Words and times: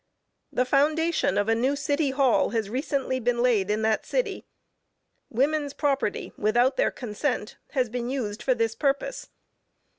The 0.51 0.65
foundation 0.65 1.37
of 1.37 1.47
a 1.47 1.53
new 1.53 1.75
city 1.75 2.09
hall 2.09 2.49
has 2.49 2.71
recently 2.71 3.19
been 3.19 3.43
laid 3.43 3.69
in 3.69 3.83
that 3.83 4.03
city. 4.03 4.47
Women's 5.29 5.73
property, 5.75 6.33
without 6.39 6.75
their 6.75 6.89
consent, 6.89 7.57
has 7.73 7.87
been 7.87 8.09
used 8.09 8.41
for 8.41 8.55
this 8.55 8.73
purpose. 8.73 9.29